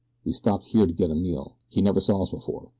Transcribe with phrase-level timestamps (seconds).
[0.25, 1.57] "We stopped here to get a meal.
[1.69, 2.69] He never saw us before.